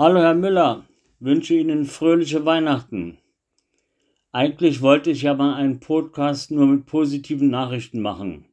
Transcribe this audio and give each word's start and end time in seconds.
Hallo 0.00 0.20
Herr 0.20 0.34
Müller, 0.34 0.84
wünsche 1.18 1.54
Ihnen 1.54 1.84
fröhliche 1.84 2.44
Weihnachten. 2.44 3.18
Eigentlich 4.30 4.80
wollte 4.80 5.10
ich 5.10 5.22
ja 5.22 5.34
mal 5.34 5.56
einen 5.56 5.80
Podcast 5.80 6.52
nur 6.52 6.68
mit 6.68 6.86
positiven 6.86 7.50
Nachrichten 7.50 8.00
machen. 8.00 8.44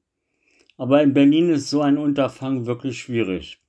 Aber 0.75 1.04
in 1.04 1.14
Berlin 1.14 1.52
ist 1.52 1.70
so 1.70 1.84
ein 1.84 2.00
Unterfangen 2.00 2.66
wirklich 2.66 2.97
schwierig. 2.97 3.61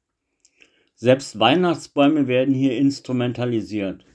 Selbst 0.95 1.39
Weihnachtsbäume 1.39 2.29
werden 2.29 2.55
hier 2.55 2.79
instrumentalisiert. 2.79 4.07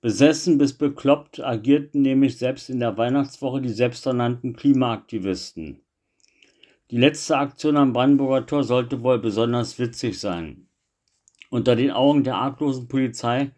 Besessen 0.00 0.56
bis 0.56 0.72
bekloppt 0.72 1.40
agierten 1.40 2.02
nämlich 2.02 2.38
selbst 2.38 2.70
in 2.70 2.78
der 2.78 2.96
Weihnachtswoche 2.96 3.60
die 3.60 3.70
selbsternannten 3.70 4.54
Klimaaktivisten. 4.54 5.80
Die 6.92 6.98
letzte 6.98 7.38
Aktion 7.38 7.76
am 7.76 7.92
Brandenburger 7.92 8.46
Tor 8.46 8.62
sollte 8.62 9.02
wohl 9.02 9.18
besonders 9.18 9.80
witzig 9.80 10.20
sein. 10.20 10.67
Unter 11.50 11.76
den 11.76 11.90
Augen 11.90 12.24
der 12.24 12.36
arglosen 12.36 12.88
Polizei 12.88 13.52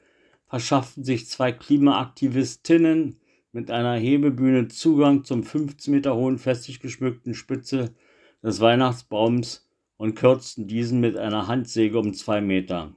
verschafften 0.46 1.04
sich 1.04 1.28
zwei 1.28 1.52
Klimaaktivistinnen 1.52 3.20
mit 3.52 3.70
einer 3.70 3.94
Hebebühne 3.94 4.68
Zugang 4.68 5.24
zum 5.24 5.42
15 5.42 5.92
Meter 5.92 6.14
hohen 6.14 6.38
festlich 6.38 6.80
geschmückten 6.80 7.34
Spitze 7.34 7.94
des 8.42 8.60
Weihnachtsbaums 8.60 9.68
und 9.96 10.14
kürzten 10.14 10.66
diesen 10.66 11.00
mit 11.00 11.16
einer 11.16 11.48
Handsäge 11.48 11.98
um 11.98 12.14
zwei 12.14 12.40
Meter. 12.40 12.94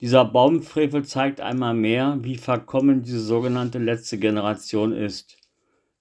Dieser 0.00 0.24
Baumfrevel 0.24 1.04
zeigt 1.04 1.40
einmal 1.40 1.74
mehr, 1.74 2.18
wie 2.22 2.36
verkommen 2.36 3.02
diese 3.02 3.20
sogenannte 3.20 3.78
letzte 3.78 4.18
Generation 4.18 4.92
ist. 4.92 5.38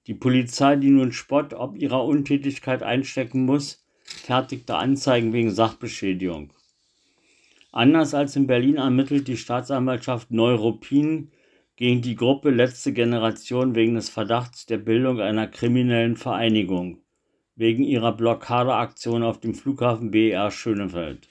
Die 0.07 0.13
Polizei, 0.13 0.75
die 0.75 0.89
nun 0.89 1.11
Spott 1.11 1.53
ob 1.53 1.77
ihrer 1.77 2.03
Untätigkeit 2.03 2.83
einstecken 2.83 3.45
muss, 3.45 3.85
fertigte 4.03 4.75
Anzeigen 4.75 5.33
wegen 5.33 5.49
Sachbeschädigung. 5.49 6.53
Anders 7.75 8.13
als 8.13 8.37
in 8.37 8.47
Berlin 8.47 8.77
ermittelt 8.77 9.27
die 9.27 9.35
Staatsanwaltschaft 9.35 10.31
Neuruppin 10.31 11.31
gegen 11.75 12.01
die 12.01 12.15
Gruppe 12.15 12.49
Letzte 12.49 12.93
Generation 12.93 13.75
wegen 13.75 13.95
des 13.95 14.07
Verdachts 14.07 14.65
der 14.65 14.77
Bildung 14.77 15.19
einer 15.19 15.45
kriminellen 15.45 16.15
Vereinigung, 16.15 16.99
wegen 17.57 17.83
ihrer 17.83 18.13
Blockadeaktion 18.15 19.23
auf 19.23 19.41
dem 19.41 19.53
Flughafen 19.53 20.09
BER 20.09 20.51
Schönefeld. 20.51 21.27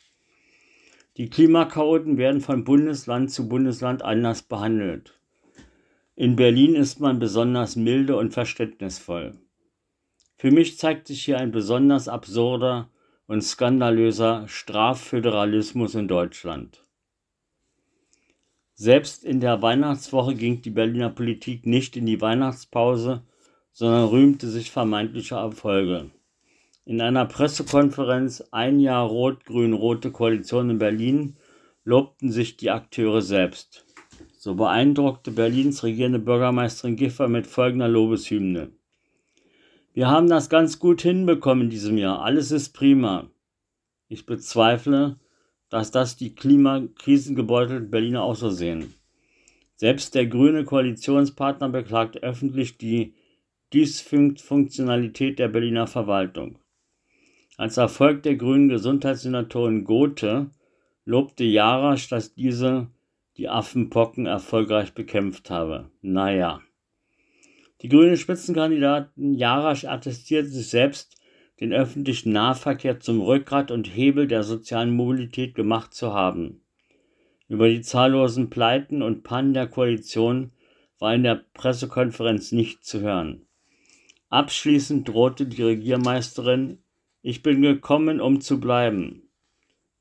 Die 1.17 1.31
Klimakaoten 1.31 2.19
werden 2.19 2.42
von 2.42 2.65
Bundesland 2.65 3.31
zu 3.31 3.48
Bundesland 3.48 4.03
anders 4.03 4.42
behandelt. 4.42 5.19
In 6.15 6.37
Berlin 6.37 6.75
ist 6.75 7.00
man 7.00 7.19
besonders 7.19 7.75
milde 7.75 8.19
und 8.19 8.34
verständnisvoll. 8.34 9.33
Für 10.37 10.50
mich 10.50 10.77
zeigt 10.77 11.06
sich 11.06 11.25
hier 11.25 11.39
ein 11.39 11.53
besonders 11.53 12.06
absurder 12.06 12.91
und 13.27 13.42
skandalöser 13.42 14.47
Strafföderalismus 14.48 15.94
in 15.94 16.08
Deutschland. 16.08 16.84
Selbst 18.75 19.25
in 19.25 19.41
der 19.41 19.62
Weihnachtswoche 19.62 20.34
ging 20.34 20.61
die 20.61 20.70
Berliner 20.70 21.11
Politik 21.11 21.64
nicht 21.64 21.97
in 21.97 22.06
die 22.06 22.20
Weihnachtspause, 22.20 23.22
sondern 23.72 24.08
rühmte 24.08 24.48
sich 24.48 24.70
vermeintlicher 24.70 25.39
Erfolge. 25.39 26.11
In 26.84 27.00
einer 27.00 27.25
Pressekonferenz 27.25 28.44
Ein 28.50 28.78
Jahr 28.81 29.06
Rot-Grün-Rote 29.06 30.11
Koalition 30.11 30.70
in 30.70 30.78
Berlin 30.78 31.36
lobten 31.84 32.31
sich 32.31 32.56
die 32.56 32.70
Akteure 32.70 33.22
selbst. 33.22 33.86
So 34.36 34.55
beeindruckte 34.55 35.31
Berlins 35.31 35.83
regierende 35.83 36.19
Bürgermeisterin 36.19 36.97
Giffer 36.97 37.28
mit 37.28 37.47
folgender 37.47 37.88
Lobeshymne. 37.88 38.72
Wir 39.95 40.09
haben 40.09 40.28
das 40.28 40.50
ganz 40.50 40.81
gut 40.81 41.03
hinbekommen 41.03 41.64
in 41.64 41.70
diesem 41.70 41.97
Jahr. 41.97 42.20
Alles 42.20 42.50
ist 42.50 42.70
prima. 42.70 43.31
Ich 44.09 44.27
bezweifle, 44.27 45.21
dass 45.69 45.93
das 45.93 46.16
die 46.16 46.34
klimakrisengebeutelten 46.34 47.91
Berliner 47.91 48.25
auch 48.25 48.34
so 48.34 48.50
sehen. 48.50 48.93
Selbst 49.77 50.16
der 50.16 50.27
grüne 50.27 50.65
Koalitionspartner 50.65 51.69
beklagt 51.69 52.25
öffentlich 52.25 52.77
die 52.77 53.15
Dysfunktionalität 53.72 55.38
der 55.38 55.47
Berliner 55.47 55.87
Verwaltung. 55.87 56.59
Als 57.56 57.76
Erfolg 57.76 58.25
der 58.25 58.34
grünen 58.34 58.69
Gesundheitssenatorin 58.69 59.84
Gothe 59.84 60.50
lobte 61.05 61.44
Jarasch, 61.44 62.09
dass 62.09 62.34
diese 62.34 62.88
die 63.37 63.49
Affenpocken 63.49 64.26
erfolgreich 64.26 64.93
bekämpft 64.93 65.50
habe. 65.50 65.91
Naja. 66.03 66.62
Die 67.84 67.91
grüne 67.91 68.17
Spitzenkandidatin 68.17 69.34
Jarasch 69.34 69.84
attestiert 69.84 70.49
sich 70.49 70.69
selbst, 70.69 71.21
den 71.61 71.75
öffentlichen 71.75 72.33
Nahverkehr 72.33 72.99
zum 72.99 73.21
Rückgrat 73.21 73.71
und 73.71 73.95
Hebel 73.95 74.27
der 74.27 74.43
sozialen 74.43 74.97
Mobilität 74.97 75.55
gemacht 75.55 75.93
zu 75.93 76.15
haben. 76.15 76.62
Über 77.47 77.69
die 77.69 77.83
zahllosen 77.83 78.49
Pleiten 78.49 79.03
und 79.03 79.23
Pannen 79.23 79.53
der 79.53 79.67
Koalition 79.67 80.53
war 80.99 81.15
in 81.15 81.25
der 81.25 81.44
Pressekonferenz 81.53 82.53
nicht 82.53 82.87
zu 82.87 83.03
hören. 83.03 83.44
Abschließend 84.31 85.06
drohte 85.06 85.44
die 85.44 85.62
Regiermeisterin, 85.62 86.78
ich 87.21 87.43
bin 87.43 87.61
gekommen, 87.61 88.19
um 88.19 88.41
zu 88.41 88.61
bleiben. 88.61 89.28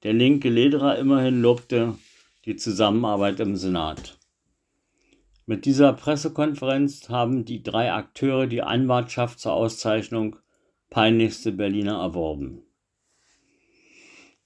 Der 0.04 0.14
linke 0.14 0.50
Lederer 0.50 0.98
immerhin 0.98 1.42
lobte 1.42 1.96
die 2.46 2.56
Zusammenarbeit 2.56 3.42
im 3.42 3.58
Senat. 3.58 4.18
Mit 5.46 5.66
dieser 5.66 5.92
Pressekonferenz 5.92 7.10
haben 7.10 7.44
die 7.44 7.64
drei 7.64 7.92
Akteure 7.92 8.48
die 8.48 8.62
Anwartschaft 8.62 9.40
zur 9.40 9.54
Auszeichnung 9.54 10.38
Peinlichste 10.90 11.52
Berliner 11.52 12.00
erworben. 12.00 12.62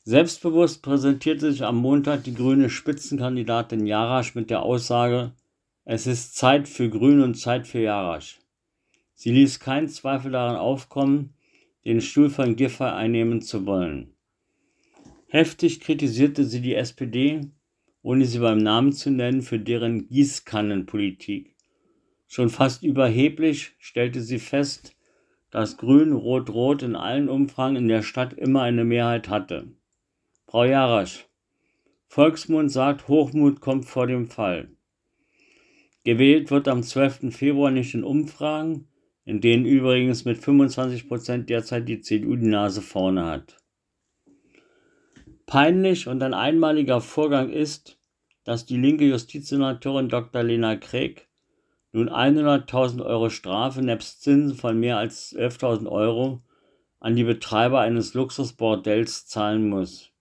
Selbstbewusst 0.03 0.81
präsentierte 0.81 1.51
sich 1.51 1.63
am 1.63 1.75
Montag 1.75 2.23
die 2.23 2.33
grüne 2.33 2.69
Spitzenkandidatin 2.69 3.85
Jarasch 3.85 4.33
mit 4.33 4.49
der 4.49 4.63
Aussage, 4.63 5.33
es 5.83 6.07
ist 6.07 6.35
Zeit 6.35 6.67
für 6.67 6.89
Grün 6.89 7.21
und 7.21 7.35
Zeit 7.35 7.67
für 7.67 7.79
Jarasch. 7.79 8.39
Sie 9.13 9.31
ließ 9.31 9.59
keinen 9.59 9.89
Zweifel 9.89 10.31
daran 10.31 10.55
aufkommen, 10.55 11.33
den 11.85 12.01
Stuhl 12.01 12.29
von 12.29 12.55
Giffey 12.55 12.85
einnehmen 12.85 13.41
zu 13.41 13.65
wollen. 13.65 14.15
Heftig 15.27 15.81
kritisierte 15.81 16.45
sie 16.45 16.61
die 16.61 16.75
SPD, 16.75 17.51
ohne 18.07 18.23
sie 18.23 18.39
beim 18.39 18.59
Namen 18.59 18.93
zu 18.93 19.11
nennen, 19.11 19.41
für 19.41 19.59
deren 19.59 20.07
Gießkannenpolitik. 20.07 21.53
Schon 22.25 22.47
fast 22.47 22.81
überheblich 22.81 23.75
stellte 23.79 24.21
sie 24.21 24.39
fest, 24.39 24.95
dass 25.51 25.75
Grün, 25.75 26.13
Rot, 26.13 26.49
Rot 26.49 26.83
in 26.83 26.95
allen 26.95 27.27
Umfragen 27.27 27.75
in 27.75 27.89
der 27.89 28.03
Stadt 28.03 28.31
immer 28.31 28.61
eine 28.61 28.85
Mehrheit 28.85 29.27
hatte. 29.27 29.73
Frau 30.45 30.63
Jarasch, 30.63 31.27
Volksmund 32.07 32.71
sagt, 32.71 33.09
Hochmut 33.09 33.59
kommt 33.59 33.83
vor 33.83 34.07
dem 34.07 34.27
Fall. 34.27 34.69
Gewählt 36.05 36.49
wird 36.49 36.69
am 36.69 36.83
12. 36.83 37.35
Februar 37.35 37.71
nicht 37.71 37.93
in 37.93 38.05
Umfragen, 38.05 38.87
in 39.25 39.41
denen 39.41 39.65
übrigens 39.65 40.23
mit 40.23 40.37
25 40.37 41.09
Prozent 41.09 41.49
derzeit 41.49 41.89
die 41.89 41.99
CDU 41.99 42.37
die 42.37 42.47
Nase 42.47 42.81
vorne 42.81 43.25
hat. 43.25 43.57
Peinlich 45.45 46.07
und 46.07 46.23
ein 46.23 46.33
einmaliger 46.33 47.01
Vorgang 47.01 47.49
ist, 47.49 47.96
dass 48.47 48.65
die 48.65 48.77
linke 48.77 49.03
Justizsenatorin 49.03 50.07
Dr. 50.07 50.41
Lena 50.41 50.77
Kreck 50.77 51.27
nun 51.91 52.09
100.000 52.09 53.03
Euro 53.05 53.29
Strafe 53.29 53.81
nebst 53.81 54.23
Zinsen 54.23 54.55
von 54.55 54.79
mehr 54.79 54.97
als 54.97 55.35
11.000 55.35 55.85
Euro 55.91 56.41
an 57.01 57.17
die 57.17 57.25
Betreiber 57.25 57.81
eines 57.81 58.13
Luxusbordells 58.13 59.27
zahlen 59.27 59.67
muss. 59.67 60.11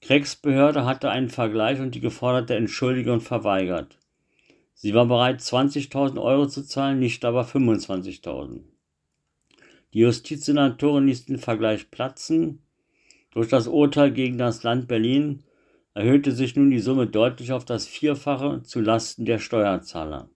Krecks 0.00 0.34
Behörde 0.34 0.86
hatte 0.86 1.08
einen 1.08 1.28
Vergleich 1.28 1.78
und 1.78 1.94
die 1.94 2.00
geforderte 2.00 2.56
Entschuldigung 2.56 3.20
verweigert. 3.20 3.96
Sie 4.74 4.92
war 4.92 5.06
bereit, 5.06 5.38
20.000 5.38 6.20
Euro 6.20 6.48
zu 6.48 6.64
zahlen, 6.64 6.98
nicht 6.98 7.24
aber 7.24 7.42
25.000. 7.42 8.62
Die 9.94 10.00
Justizsenatorin 10.00 11.06
ließ 11.06 11.26
den 11.26 11.38
Vergleich 11.38 11.92
platzen. 11.92 12.58
Durch 13.30 13.48
das 13.48 13.68
Urteil 13.68 14.10
gegen 14.10 14.36
das 14.36 14.64
Land 14.64 14.88
Berlin 14.88 15.44
erhöhte 15.96 16.32
sich 16.32 16.54
nun 16.56 16.70
die 16.70 16.78
Summe 16.78 17.06
deutlich 17.06 17.52
auf 17.52 17.64
das 17.64 17.86
Vierfache 17.86 18.62
zu 18.62 18.82
Lasten 18.82 19.24
der 19.24 19.38
Steuerzahler. 19.38 20.28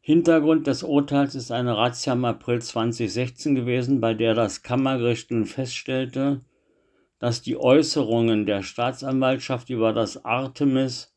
Hintergrund 0.00 0.66
des 0.66 0.82
Urteils 0.82 1.34
ist 1.34 1.52
eine 1.52 1.76
Razzia 1.76 2.14
im 2.14 2.24
April 2.24 2.62
2016 2.62 3.54
gewesen, 3.54 4.00
bei 4.00 4.14
der 4.14 4.32
das 4.32 4.62
Kammergericht 4.62 5.30
nun 5.30 5.44
feststellte, 5.44 6.40
dass 7.18 7.42
die 7.42 7.58
Äußerungen 7.58 8.46
der 8.46 8.62
Staatsanwaltschaft 8.62 9.68
über 9.68 9.92
das 9.92 10.24
Artemis 10.24 11.14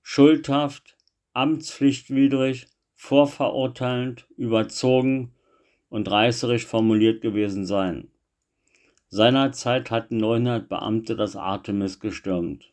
schuldhaft, 0.00 0.96
amtspflichtwidrig, 1.32 2.68
vorverurteilend, 2.94 4.28
überzogen 4.36 5.32
und 5.88 6.08
reißerisch 6.08 6.64
formuliert 6.64 7.22
gewesen 7.22 7.66
seien. 7.66 8.11
Seinerzeit 9.14 9.90
hatten 9.90 10.16
900 10.16 10.70
Beamte 10.70 11.16
das 11.16 11.36
Artemis 11.36 12.00
gestürmt. 12.00 12.72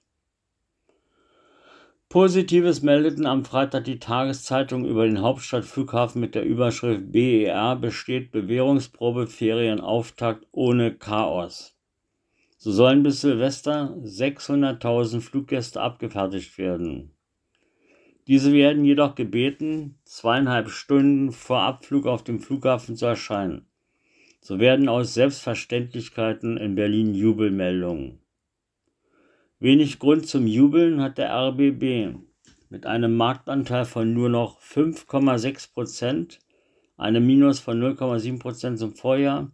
Positives 2.08 2.82
meldeten 2.82 3.26
am 3.26 3.44
Freitag 3.44 3.84
die 3.84 4.00
Tageszeitung 4.00 4.86
über 4.86 5.06
den 5.06 5.20
Hauptstadtflughafen 5.20 6.22
mit 6.22 6.36
der 6.36 6.46
Überschrift 6.46 7.12
BER 7.12 7.76
besteht 7.76 8.32
Bewährungsprobe 8.32 9.28
Ferienauftakt 9.28 10.48
ohne 10.54 10.94
Chaos. 10.94 11.76
So 12.58 12.72
sollen 12.72 13.04
bis 13.04 13.20
Silvester 13.20 13.98
600.000 14.02 15.20
Fluggäste 15.20 15.82
abgefertigt 15.82 16.58
werden. 16.58 17.12
Diese 18.28 18.54
werden 18.54 18.86
jedoch 18.86 19.16
gebeten, 19.16 20.00
zweieinhalb 20.06 20.70
Stunden 20.70 21.34
vor 21.34 21.64
Abflug 21.64 22.08
auf 22.08 22.24
dem 22.24 22.40
Flughafen 22.40 22.96
zu 22.96 23.08
erscheinen. 23.08 23.69
So 24.42 24.60
werden 24.60 24.90
aus 24.90 25.14
Selbstverständlichkeiten 25.14 26.58
in 26.58 26.76
Berlin 26.76 27.14
Jubelmeldungen. 27.14 28.20
Wenig 29.60 30.00
Grund 30.00 30.28
zum 30.28 30.48
Jubeln 30.48 31.02
hat 31.02 31.18
der 31.18 31.32
RBB 31.34 32.16
mit 32.70 32.86
einem 32.86 33.16
Marktanteil 33.16 33.86
von 33.86 34.14
nur 34.14 34.30
noch 34.30 34.62
5,6 34.62 35.74
Prozent, 35.74 36.40
einem 36.98 37.26
Minus 37.26 37.60
von 37.60 37.82
0,7 37.82 38.40
Prozent 38.40 38.80
zum 38.80 38.94
Vorjahr, 38.94 39.52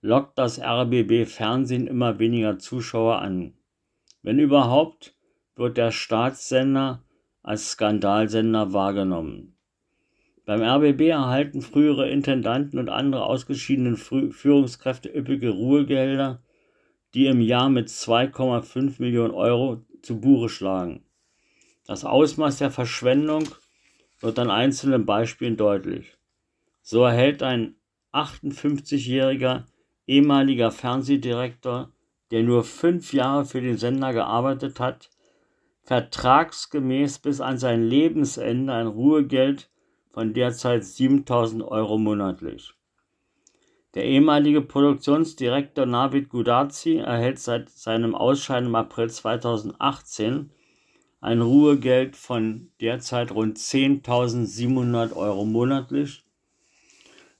lockt 0.00 0.38
das 0.38 0.58
RBB 0.58 1.26
Fernsehen 1.26 1.86
immer 1.86 2.18
weniger 2.18 2.58
Zuschauer 2.58 3.20
an. 3.20 3.54
Wenn 4.22 4.38
überhaupt, 4.38 5.14
wird 5.54 5.76
der 5.76 5.92
Staatssender 5.92 7.04
als 7.42 7.72
Skandalsender 7.72 8.72
wahrgenommen. 8.72 9.56
Beim 10.50 10.64
RBB 10.64 11.10
erhalten 11.10 11.62
frühere 11.62 12.10
Intendanten 12.10 12.80
und 12.80 12.88
andere 12.88 13.24
ausgeschiedene 13.24 13.94
Führungskräfte 13.94 15.08
üppige 15.08 15.50
Ruhegelder, 15.50 16.42
die 17.14 17.26
im 17.26 17.40
Jahr 17.40 17.70
mit 17.70 17.86
2,5 17.86 19.00
Millionen 19.00 19.32
Euro 19.32 19.84
zu 20.02 20.20
Buche 20.20 20.48
schlagen. 20.48 21.04
Das 21.86 22.04
Ausmaß 22.04 22.58
der 22.58 22.72
Verschwendung 22.72 23.44
wird 24.18 24.40
an 24.40 24.50
einzelnen 24.50 25.06
Beispielen 25.06 25.56
deutlich. 25.56 26.18
So 26.82 27.04
erhält 27.04 27.44
ein 27.44 27.76
58-jähriger 28.12 29.66
ehemaliger 30.08 30.72
Fernsehdirektor, 30.72 31.92
der 32.32 32.42
nur 32.42 32.64
fünf 32.64 33.12
Jahre 33.12 33.44
für 33.44 33.60
den 33.60 33.76
Sender 33.76 34.12
gearbeitet 34.12 34.80
hat, 34.80 35.10
vertragsgemäß 35.84 37.20
bis 37.20 37.40
an 37.40 37.56
sein 37.56 37.84
Lebensende 37.84 38.72
ein 38.72 38.88
Ruhegeld 38.88 39.70
von 40.10 40.34
derzeit 40.34 40.84
7000 40.84 41.62
Euro 41.62 41.98
monatlich. 41.98 42.74
Der 43.94 44.04
ehemalige 44.04 44.60
Produktionsdirektor 44.60 45.86
Navid 45.86 46.28
Gudazi 46.28 46.98
erhält 46.98 47.38
seit 47.38 47.70
seinem 47.70 48.14
Ausscheiden 48.14 48.68
im 48.68 48.74
April 48.74 49.10
2018 49.10 50.50
ein 51.20 51.40
Ruhegeld 51.40 52.16
von 52.16 52.70
derzeit 52.80 53.32
rund 53.32 53.58
10.700 53.58 55.14
Euro 55.16 55.44
monatlich 55.44 56.24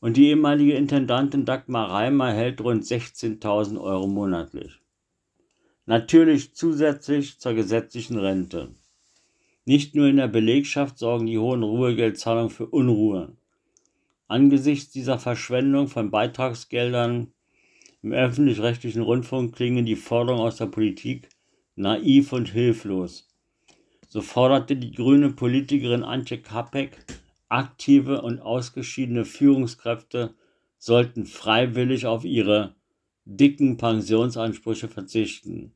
und 0.01 0.17
die 0.17 0.29
ehemalige 0.29 0.75
Intendantin 0.75 1.45
Dagmar 1.45 1.91
Reimer 1.91 2.29
erhält 2.29 2.61
rund 2.61 2.85
16.000 2.85 3.81
Euro 3.81 4.07
monatlich 4.07 4.81
natürlich 5.91 6.55
zusätzlich 6.55 7.41
zur 7.41 7.55
gesetzlichen 7.55 8.17
Rente. 8.17 8.73
Nicht 9.65 9.95
nur 9.95 10.09
in 10.09 10.17
der 10.17 10.29
Belegschaft 10.29 10.99
sorgen 10.99 11.27
die 11.27 11.39
hohen 11.39 11.63
Ruhegeldzahlungen 11.63 12.51
für 12.51 12.67
Unruhe. 12.67 13.37
Angesichts 14.27 14.93
dieser 14.93 15.19
Verschwendung 15.19 15.89
von 15.89 16.11
Beitragsgeldern 16.11 17.33
im 18.03 18.13
öffentlich-rechtlichen 18.13 19.03
Rundfunk 19.03 19.55
klingen 19.55 19.85
die 19.85 19.97
Forderungen 19.97 20.43
aus 20.43 20.57
der 20.57 20.67
Politik 20.67 21.29
naiv 21.77 22.33
und 22.33 22.49
hilflos. 22.49 23.29
So 24.09 24.23
forderte 24.23 24.77
die 24.77 24.93
grüne 24.93 25.31
Politikerin 25.31 26.03
Antje 26.03 26.39
Kapek, 26.39 26.99
aktive 27.49 28.23
und 28.23 28.41
ausgeschiedene 28.41 29.25
Führungskräfte 29.25 30.35
sollten 30.79 31.27
freiwillig 31.27 32.07
auf 32.07 32.25
ihre 32.25 32.75
dicken 33.25 33.77
Pensionsansprüche 33.77 34.89
verzichten. 34.89 35.75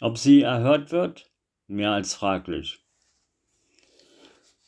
Ob 0.00 0.16
sie 0.16 0.42
erhört 0.42 0.92
wird? 0.92 1.30
Mehr 1.66 1.90
als 1.90 2.14
fraglich. 2.14 2.78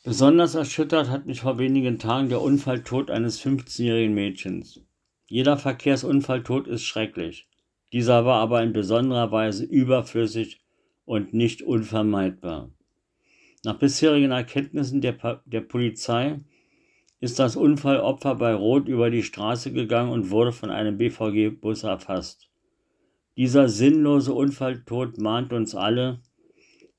Besonders 0.03 0.55
erschüttert 0.55 1.11
hat 1.11 1.27
mich 1.27 1.41
vor 1.41 1.59
wenigen 1.59 1.99
Tagen 1.99 2.29
der 2.29 2.41
Unfalltod 2.41 3.11
eines 3.11 3.39
15-jährigen 3.39 4.15
Mädchens. 4.15 4.81
Jeder 5.27 5.57
Verkehrsunfalltod 5.57 6.67
ist 6.67 6.83
schrecklich. 6.85 7.47
Dieser 7.93 8.25
war 8.25 8.39
aber 8.39 8.63
in 8.63 8.73
besonderer 8.73 9.31
Weise 9.31 9.63
überflüssig 9.63 10.59
und 11.05 11.35
nicht 11.35 11.61
unvermeidbar. 11.61 12.71
Nach 13.63 13.77
bisherigen 13.77 14.31
Erkenntnissen 14.31 15.01
der, 15.01 15.43
der 15.45 15.61
Polizei 15.61 16.39
ist 17.19 17.37
das 17.37 17.55
Unfallopfer 17.55 18.33
bei 18.33 18.55
Rot 18.55 18.87
über 18.87 19.11
die 19.11 19.21
Straße 19.21 19.71
gegangen 19.71 20.11
und 20.11 20.31
wurde 20.31 20.51
von 20.51 20.71
einem 20.71 20.97
BVG-Bus 20.97 21.83
erfasst. 21.83 22.49
Dieser 23.37 23.69
sinnlose 23.69 24.33
Unfalltod 24.33 25.19
mahnt 25.19 25.53
uns 25.53 25.75
alle, 25.75 26.21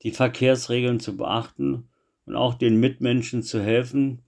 die 0.05 0.13
Verkehrsregeln 0.13 1.01
zu 1.01 1.17
beachten 1.17 1.89
und 2.27 2.37
auch 2.37 2.55
den 2.55 2.79
Mitmenschen 2.79 3.43
zu 3.43 3.61
helfen, 3.61 4.23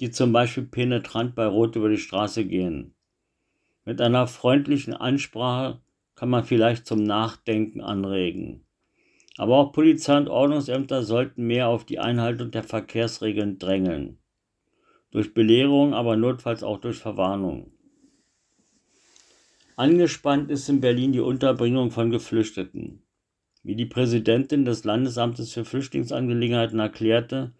die 0.00 0.10
zum 0.10 0.32
Beispiel 0.32 0.64
penetrant 0.64 1.34
bei 1.34 1.46
Rot 1.46 1.76
über 1.76 1.88
die 1.88 1.96
Straße 1.96 2.44
gehen. 2.44 2.94
Mit 3.84 4.00
einer 4.00 4.26
freundlichen 4.26 4.94
Ansprache 4.94 5.80
kann 6.14 6.28
man 6.28 6.44
vielleicht 6.44 6.86
zum 6.86 7.02
Nachdenken 7.02 7.80
anregen. 7.80 8.66
Aber 9.38 9.56
auch 9.56 9.72
Polizei 9.72 10.16
und 10.16 10.28
Ordnungsämter 10.28 11.02
sollten 11.02 11.46
mehr 11.46 11.68
auf 11.68 11.84
die 11.84 11.98
Einhaltung 11.98 12.50
der 12.50 12.64
Verkehrsregeln 12.64 13.58
drängeln. 13.58 14.18
Durch 15.10 15.34
Belehrung, 15.34 15.94
aber 15.94 16.16
notfalls 16.16 16.62
auch 16.62 16.78
durch 16.78 16.98
Verwarnung. 16.98 17.72
Angespannt 19.76 20.50
ist 20.50 20.68
in 20.70 20.80
Berlin 20.80 21.12
die 21.12 21.20
Unterbringung 21.20 21.90
von 21.90 22.10
Geflüchteten. 22.10 23.02
Wie 23.66 23.74
die 23.74 23.84
Präsidentin 23.84 24.64
des 24.64 24.84
Landesamtes 24.84 25.52
für 25.52 25.64
Flüchtlingsangelegenheiten 25.64 26.78
erklärte, 26.78 27.50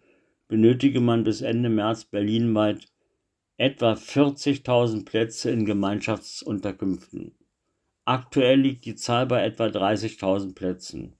benötige 0.47 1.01
man 1.01 1.25
bis 1.25 1.41
Ende 1.41 1.67
März 1.67 2.05
berlinweit 2.05 2.87
etwa 3.57 3.91
40.000 3.91 5.03
Plätze 5.03 5.51
in 5.51 5.65
Gemeinschaftsunterkünften. 5.65 7.33
Aktuell 8.05 8.57
liegt 8.57 8.85
die 8.85 8.95
Zahl 8.95 9.25
bei 9.25 9.43
etwa 9.43 9.65
30.000 9.65 10.55
Plätzen. 10.55 11.17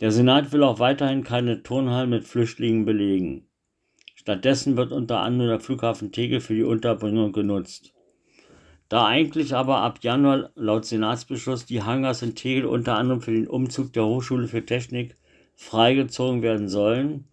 Der 0.00 0.12
Senat 0.12 0.52
will 0.52 0.64
auch 0.64 0.78
weiterhin 0.78 1.24
keine 1.24 1.62
Turnhallen 1.62 2.10
mit 2.10 2.24
Flüchtlingen 2.24 2.84
belegen. 2.84 3.46
Stattdessen 4.16 4.76
wird 4.76 4.92
unter 4.92 5.20
anderem 5.20 5.48
der 5.48 5.60
Flughafen 5.60 6.12
Tegel 6.12 6.40
für 6.40 6.54
die 6.54 6.62
Unterbringung 6.62 7.32
genutzt. 7.32 7.94
Da 8.92 9.06
eigentlich 9.06 9.54
aber 9.54 9.78
ab 9.78 10.00
Januar 10.02 10.50
laut 10.54 10.84
Senatsbeschluss 10.84 11.64
die 11.64 11.82
Hangars 11.82 12.20
in 12.20 12.34
Tegel 12.34 12.66
unter 12.66 12.98
anderem 12.98 13.22
für 13.22 13.32
den 13.32 13.48
Umzug 13.48 13.94
der 13.94 14.04
Hochschule 14.04 14.48
für 14.48 14.66
Technik 14.66 15.16
freigezogen 15.54 16.42
werden 16.42 16.68
sollen, 16.68 17.24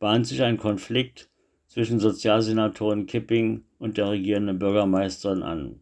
bahnt 0.00 0.26
sich 0.26 0.42
ein 0.42 0.58
Konflikt 0.58 1.30
zwischen 1.66 1.98
Sozialsenatorin 1.98 3.06
Kipping 3.06 3.64
und 3.78 3.96
der 3.96 4.10
regierenden 4.10 4.58
Bürgermeisterin 4.58 5.42
an. 5.42 5.80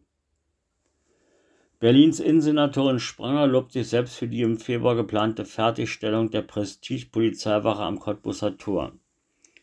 Berlins 1.81 2.21
Innensenatorin 2.21 2.99
Spranger 3.01 3.47
lobt 3.47 3.73
sich 3.73 3.89
selbst 3.89 4.15
für 4.15 4.29
die 4.29 4.43
im 4.43 4.59
Februar 4.59 4.95
geplante 4.95 5.43
Fertigstellung 5.43 6.31
der 6.31 6.43
Prestige-Polizeiwache 6.43 7.83
am 7.83 7.99
Cottbusser 7.99 8.57
Tor. 8.57 8.93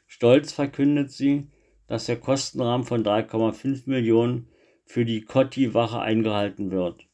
Stolz 0.06 0.52
verkündet 0.52 1.10
sie, 1.10 1.48
dass 1.86 2.04
der 2.04 2.20
Kostenrahmen 2.20 2.86
von 2.86 3.02
3,5 3.02 3.84
Millionen 3.86 4.48
für 4.88 5.04
die 5.04 5.20
Kotti-Wache 5.20 6.00
eingehalten 6.00 6.70
wird. 6.70 7.06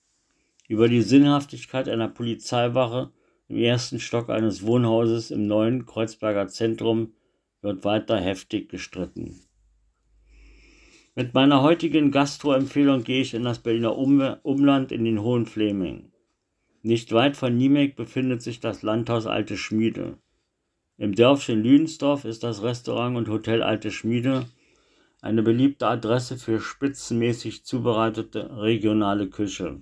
Über 0.68 0.88
die 0.88 1.02
Sinnhaftigkeit 1.02 1.88
einer 1.88 2.08
Polizeiwache 2.08 3.10
im 3.48 3.56
ersten 3.56 3.98
Stock 3.98 4.30
eines 4.30 4.64
Wohnhauses 4.64 5.32
im 5.32 5.46
neuen 5.46 5.84
Kreuzberger 5.84 6.46
Zentrum 6.46 7.12
wird 7.62 7.84
weiter 7.84 8.20
heftig 8.20 8.68
gestritten. 8.68 9.40
Mit 11.16 11.34
meiner 11.34 11.62
heutigen 11.62 12.12
Gastro-Empfehlung 12.12 13.02
gehe 13.02 13.20
ich 13.20 13.34
in 13.34 13.42
das 13.42 13.58
Berliner 13.58 13.96
Umland 13.96 14.92
in 14.92 15.04
den 15.04 15.20
Hohen 15.20 15.46
Fleming. 15.46 16.12
Nicht 16.82 17.12
weit 17.12 17.36
von 17.36 17.56
Niemek 17.56 17.96
befindet 17.96 18.40
sich 18.40 18.60
das 18.60 18.82
Landhaus 18.82 19.26
Alte 19.26 19.56
Schmiede. 19.56 20.18
Im 20.96 21.14
Dörfchen 21.14 21.62
Lüdensdorf 21.62 22.24
ist 22.24 22.44
das 22.44 22.62
Restaurant 22.62 23.16
und 23.16 23.28
Hotel 23.28 23.62
Alte 23.62 23.90
Schmiede 23.90 24.46
eine 25.24 25.42
beliebte 25.42 25.86
Adresse 25.86 26.36
für 26.36 26.60
spitzenmäßig 26.60 27.64
zubereitete 27.64 28.60
regionale 28.60 29.30
Küche. 29.30 29.80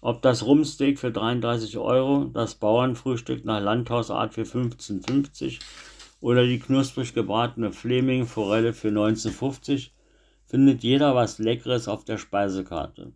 Ob 0.00 0.22
das 0.22 0.46
Rumsteak 0.46 0.98
für 0.98 1.12
33 1.12 1.76
Euro, 1.76 2.24
das 2.24 2.54
Bauernfrühstück 2.54 3.44
nach 3.44 3.60
Landhausart 3.60 4.32
für 4.32 4.44
15,50 4.44 5.60
oder 6.22 6.46
die 6.46 6.58
knusprig 6.58 7.12
gebratene 7.12 7.72
Fleming 7.72 8.24
Forelle 8.24 8.72
für 8.72 8.88
19,50 8.88 9.90
findet 10.46 10.82
jeder 10.82 11.14
was 11.14 11.38
Leckeres 11.38 11.86
auf 11.86 12.06
der 12.06 12.16
Speisekarte. 12.16 13.12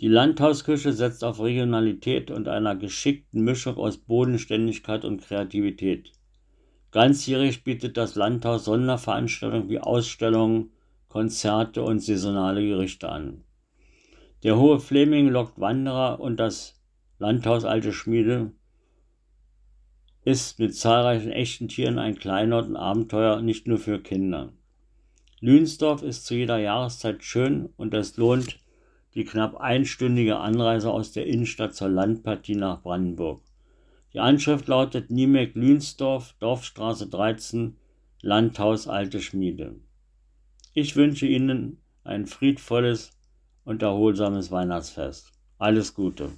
Die 0.00 0.08
Landhausküche 0.08 0.92
setzt 0.92 1.22
auf 1.22 1.38
Regionalität 1.38 2.32
und 2.32 2.48
einer 2.48 2.74
geschickten 2.74 3.44
Mischung 3.44 3.76
aus 3.76 3.98
Bodenständigkeit 3.98 5.04
und 5.04 5.22
Kreativität. 5.22 6.10
Ganzjährig 6.94 7.64
bietet 7.64 7.96
das 7.96 8.14
Landhaus 8.14 8.66
Sonderveranstaltungen 8.66 9.68
wie 9.68 9.80
Ausstellungen, 9.80 10.70
Konzerte 11.08 11.82
und 11.82 11.98
saisonale 11.98 12.64
Gerichte 12.64 13.08
an. 13.08 13.42
Der 14.44 14.56
hohe 14.56 14.78
Fleming 14.78 15.28
lockt 15.28 15.58
Wanderer 15.58 16.20
und 16.20 16.36
das 16.36 16.80
Landhaus 17.18 17.64
Alte 17.64 17.92
Schmiede 17.92 18.52
ist 20.24 20.60
mit 20.60 20.76
zahlreichen 20.76 21.32
echten 21.32 21.66
Tieren 21.66 21.98
ein 21.98 22.14
Kleinort 22.14 22.68
und 22.68 22.76
Abenteuer 22.76 23.42
nicht 23.42 23.66
nur 23.66 23.78
für 23.78 24.00
Kinder. 24.00 24.52
Lünsdorf 25.40 26.04
ist 26.04 26.26
zu 26.26 26.36
jeder 26.36 26.58
Jahreszeit 26.58 27.24
schön 27.24 27.70
und 27.76 27.92
es 27.92 28.16
lohnt 28.16 28.60
die 29.14 29.24
knapp 29.24 29.56
einstündige 29.56 30.36
Anreise 30.36 30.92
aus 30.92 31.10
der 31.10 31.26
Innenstadt 31.26 31.74
zur 31.74 31.88
Landpartie 31.88 32.54
nach 32.54 32.82
Brandenburg. 32.82 33.42
Die 34.14 34.20
Anschrift 34.20 34.68
lautet 34.68 35.10
Niemek 35.10 35.56
Lünsdorf, 35.56 36.36
Dorfstraße 36.38 37.08
13, 37.08 37.76
Landhaus 38.22 38.86
Alte 38.86 39.20
Schmiede. 39.20 39.74
Ich 40.72 40.94
wünsche 40.94 41.26
Ihnen 41.26 41.78
ein 42.04 42.26
friedvolles 42.26 43.10
und 43.64 43.82
erholsames 43.82 44.52
Weihnachtsfest. 44.52 45.32
Alles 45.58 45.94
Gute. 45.94 46.30